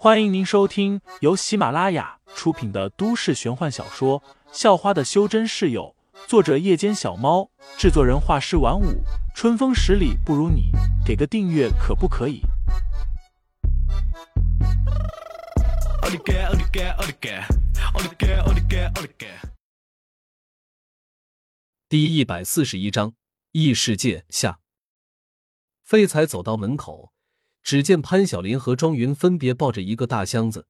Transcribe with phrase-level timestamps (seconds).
[0.00, 4.20] 欢迎您收听由喜马拉雅出品的都市玄幻小说
[4.52, 5.96] 《校花的修真室友》，
[6.28, 9.02] 作者：夜间小猫，制作人：画师晚舞，
[9.34, 10.70] 春风十里不如你，
[11.04, 12.42] 给个订阅可不可以？
[21.88, 23.14] 第一百四十一章
[23.50, 24.60] 异世界下。
[25.82, 27.12] 废材走到门口。
[27.62, 30.66] 只见潘晓林和庄云分别抱着一个大箱子，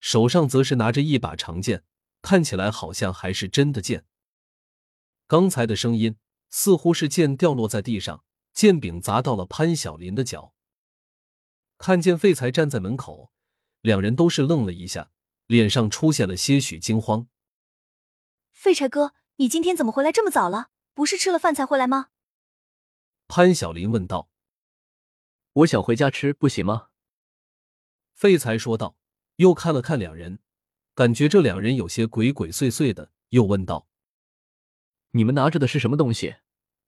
[0.00, 1.84] 手上则是拿着一把长剑，
[2.22, 4.04] 看起来好像还是真的剑。
[5.26, 6.16] 刚才的声音
[6.48, 10.54] 似乎是剑掉落在地上，剑柄砸到了潘晓林的脚。
[11.76, 13.30] 看见废材站在门口，
[13.80, 15.10] 两人都是愣了一下，
[15.46, 17.28] 脸上出现了些许惊慌。
[18.52, 20.70] 废柴哥，你今天怎么回来这么早了？
[20.94, 22.08] 不是吃了饭才回来吗？
[23.28, 24.30] 潘晓林问道。
[25.58, 26.90] 我想回家吃，不行吗？
[28.12, 28.96] 废材说道，
[29.36, 30.38] 又看了看两人，
[30.94, 33.88] 感觉这两人有些鬼鬼祟祟的，又问道
[35.10, 36.36] ：“你们拿着的是什么东西？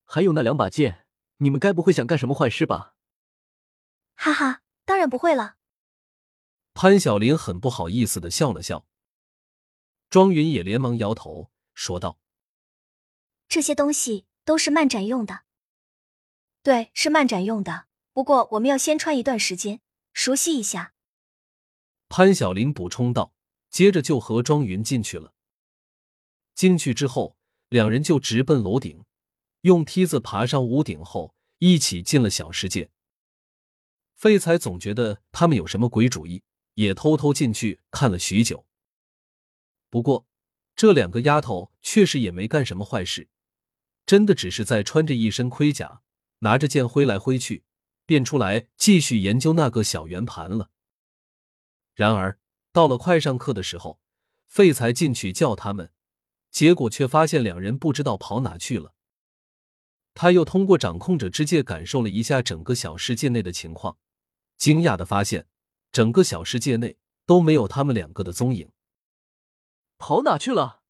[0.04, 1.04] 还有那两把剑，
[1.38, 2.94] 你们该不会想干什么坏事吧？”
[4.14, 5.56] 哈哈，当然不会了。
[6.72, 8.86] 潘晓林很不好意思的笑了笑，
[10.08, 12.20] 庄云也连忙摇头说道
[13.48, 15.42] ：“这些东西都是漫展用的，
[16.62, 19.80] 对，是漫展用的。”不过，我们要先穿一段时间，
[20.12, 20.94] 熟悉一下。
[22.08, 23.32] 潘晓林补充道，
[23.70, 25.32] 接着就和庄云进去了。
[26.54, 27.36] 进去之后，
[27.68, 29.04] 两人就直奔楼顶，
[29.60, 32.90] 用梯子爬上屋顶后，一起进了小世界。
[34.16, 36.42] 废材总觉得他们有什么鬼主意，
[36.74, 38.66] 也偷偷进去看了许久。
[39.88, 40.26] 不过，
[40.74, 43.28] 这两个丫头确实也没干什么坏事，
[44.04, 46.02] 真的只是在穿着一身盔甲，
[46.40, 47.62] 拿着剑挥来挥去。
[48.10, 50.70] 便出来继续研究那个小圆盘了。
[51.94, 52.40] 然而
[52.72, 54.00] 到了快上课的时候，
[54.48, 55.92] 废材进去叫他们，
[56.50, 58.96] 结果却发现两人不知道跑哪去了。
[60.12, 63.96] 他又通过掌控者之戒感受了一下整个小世界内的情况，
[64.56, 65.46] 惊讶的发现
[65.92, 68.72] 整个小世界内都没有他们两个的踪影。
[69.98, 70.82] 跑哪去了？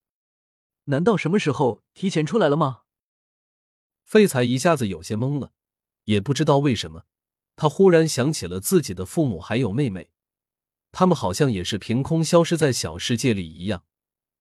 [0.84, 2.84] 难道什么时候提前出来了吗？
[4.04, 5.52] 废材一下子有些懵了，
[6.04, 7.04] 也不知道为什么。
[7.56, 10.10] 他忽然想起了自己的父母还有妹妹，
[10.92, 13.84] 他们好像也是凭空消失在小世界里一样，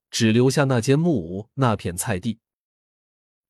[0.09, 2.39] 只留下那间木屋、那片菜地。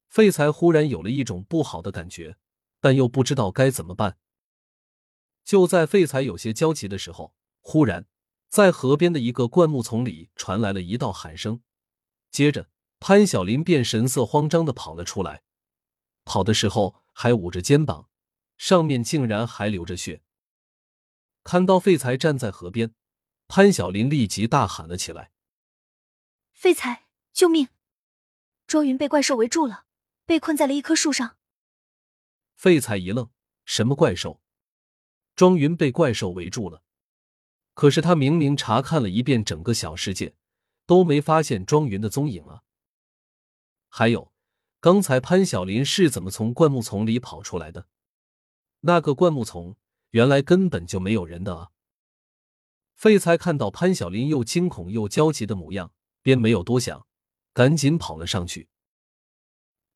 [0.08, 2.38] 废材忽然有了一种不好的感觉，
[2.82, 4.18] 但又不知道该怎么办。
[5.46, 8.08] 就在废材有些焦急的时候，忽然
[8.48, 11.62] 在河边的一个灌木丛里传来了一道喊声，
[12.32, 15.44] 接着潘晓林便神色慌张的跑了出来，
[16.26, 18.08] 跑的时候还捂着肩膀。
[18.58, 20.22] 上面竟然还流着血。
[21.44, 22.94] 看到废材站在河边，
[23.50, 25.32] 潘晓林立即大喊了起来
[26.54, 27.68] ：“废材，救命！
[28.68, 29.86] 庄云被怪兽围住了，
[30.26, 31.38] 被困在了一棵树上。”
[32.56, 33.30] 废材一愣
[33.66, 34.42] ：“什么怪兽？
[35.36, 36.84] 庄云被怪兽围住了？
[37.74, 40.36] 可是他明明查看了一遍整个小世界，
[40.86, 42.64] 都没发现庄云的踪影啊！
[43.90, 44.34] 还有，
[44.80, 47.88] 刚才潘晓林是怎么从灌木丛里跑出来的？”
[48.82, 49.76] 那个灌木丛
[50.12, 51.70] 原来根本就没有人的啊！
[52.96, 57.06] 废材看到潘晓林又惊恐又焦急的模样，便没有多想，
[57.54, 58.70] 赶紧跑了上去。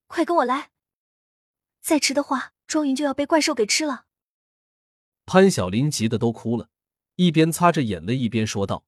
[0.07, 0.71] 快跟我来！
[1.81, 4.05] 再迟的话，庄云就要被怪兽给吃了。
[5.25, 6.69] 潘晓林急得都哭了，
[7.15, 8.85] 一边擦着眼泪一边说道，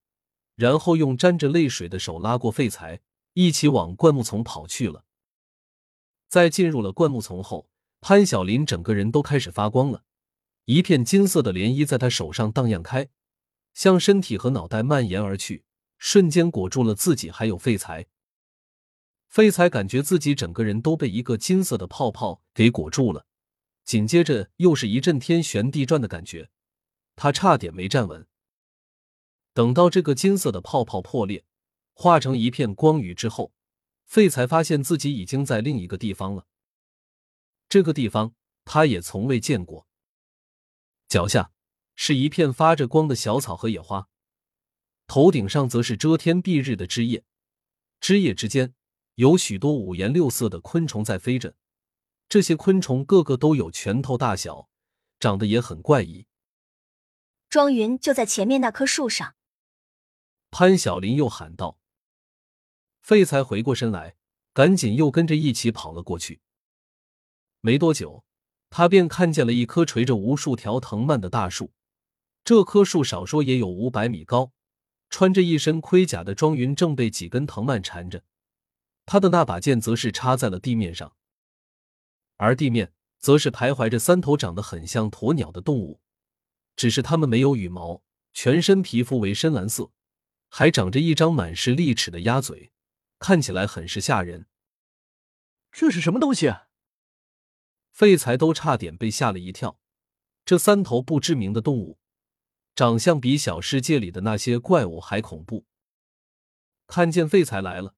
[0.55, 3.01] 然后用沾着泪水的手拉过废材，
[3.34, 5.04] 一起往灌木丛跑去了。
[6.35, 7.69] 在进入了灌木丛后。
[8.01, 10.03] 潘晓林整个人都开始发光了，
[10.66, 13.07] 一片金色的涟漪在他手上荡漾开，
[13.73, 15.63] 向身体和脑袋蔓延而去，
[15.97, 18.07] 瞬间裹住了自己还有废材。
[19.29, 23.25] 废材感觉自己整个人都被一个金色的泡泡给裹住了，
[23.85, 26.50] 紧接着又是一阵天旋地转的感觉，
[27.16, 28.28] 他差点没站稳。
[29.53, 31.46] 等到这个金色的泡泡破裂，
[31.93, 33.53] 化成一片光雨之后，
[34.05, 36.47] 废才发现自己已经在另一个地方了。
[37.67, 39.87] 这个地方他也从未见过。
[41.07, 41.52] 脚下
[41.96, 44.07] 是一片发着光的小草和野花，
[45.07, 47.23] 头顶上则是遮天蔽日的枝叶，
[47.99, 48.73] 枝叶之间
[49.16, 51.55] 有许多五颜六色的昆虫在飞着。
[52.28, 54.67] 这些昆虫个个都有拳头大小，
[55.19, 56.28] 长得也很怪异。
[57.49, 59.35] 庄云就在前面那棵树上。
[60.49, 61.78] 潘晓林又喊道
[63.05, 64.16] ：“废材！”回过身来，
[64.52, 66.41] 赶紧又跟着一起跑了过去。
[67.61, 68.25] 没多久，
[68.72, 71.72] 他便看见了一棵垂着无数条藤蔓的大树，
[72.43, 74.53] 这棵树少说也有五百米高，
[75.11, 78.23] 穿着一身盔甲的庄云正被几根藤蔓缠着，
[79.05, 81.16] 他的那把剑则是插在了地面上，
[82.37, 86.02] 而地面则是徘徊着三头长得很像鸵鸟的动物，
[86.75, 88.02] 只是它们没有羽毛，
[88.34, 89.91] 全身皮肤为深蓝色，
[90.49, 92.72] 还长着一张满是利齿的鸭嘴，
[93.20, 94.47] 看起来很是吓人。
[95.72, 96.47] 这是什么东西？
[96.47, 96.67] 啊
[97.91, 99.79] 废材都差点被吓了一跳。
[100.44, 101.97] 这三头不知名的动物，
[102.76, 105.66] 长相比小世界里的那些怪物还恐怖。
[106.88, 107.96] 看见废材来了，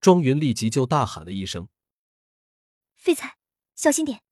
[0.00, 1.68] 庄云立即就大喊了一声
[2.96, 3.36] ：“废材，
[3.76, 4.22] 小心点！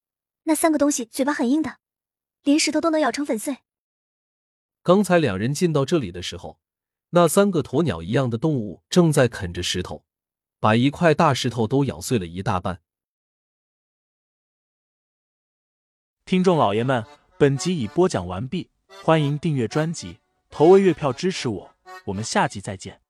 [0.44, 1.78] 那三个东西嘴巴很硬的，
[2.42, 3.58] 连石头都能咬成粉碎。”
[4.82, 6.58] 刚才两人进到这里的时候，
[7.10, 10.04] 那三个鸵鸟一样的动物正在啃着石头，
[10.62, 12.80] 把一块大石头都咬碎了一大半。
[16.24, 17.04] 听众老爷们。
[17.36, 18.70] 本集已播讲完毕，
[19.02, 21.74] 欢迎订阅专辑，投喂月票支持我，
[22.04, 23.00] 我们下集再见。